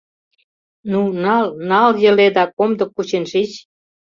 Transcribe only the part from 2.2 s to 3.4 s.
да комдык кучен